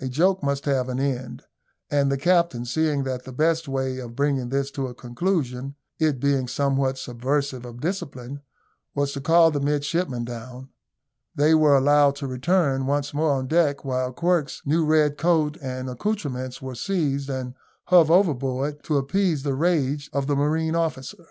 [0.00, 1.44] A joke must have an end;
[1.88, 6.18] and the captain, seeing that the best way of bringing this to a conclusion (it
[6.18, 8.42] being somewhat subversive of discipline)
[8.96, 10.70] was to call the midshipmen down,
[11.36, 15.88] they were allowed to return once more on deck, while Quirk's new red coat and
[15.88, 17.54] accoutrements were seized and
[17.84, 21.24] hove overboard, to appease the rage of the marine officer.